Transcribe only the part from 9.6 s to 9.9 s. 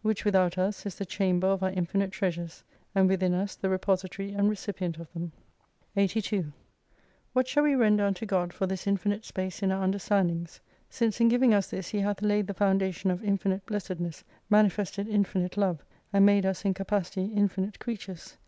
in our